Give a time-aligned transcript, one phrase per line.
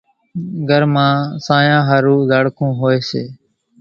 [0.69, 1.13] گھران مان
[1.45, 3.23] سانيا ۿارُو زاڙکان هوئيَ سي۔